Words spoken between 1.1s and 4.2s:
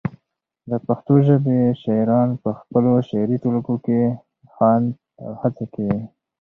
ژبی شاعران پخپلو شعري ټولګو کي